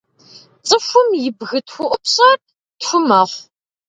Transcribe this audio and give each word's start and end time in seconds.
Цӏыхум 0.67 1.09
и 1.29 1.31
бгы 1.37 1.59
тхыӏупщӏэр 1.67 2.37
тху 2.79 2.99
мэхъу. 3.07 3.41